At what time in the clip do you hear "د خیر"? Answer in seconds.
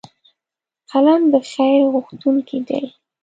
1.33-1.81